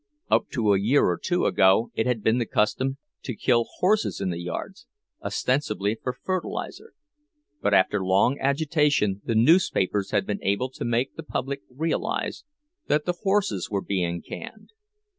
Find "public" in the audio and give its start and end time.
11.21-11.61